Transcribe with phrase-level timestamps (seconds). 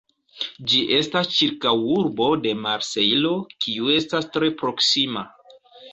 [0.71, 3.35] Ĝi estas ĉirkaŭurbo de Marsejlo,
[3.67, 5.29] kiu estas tre proksima.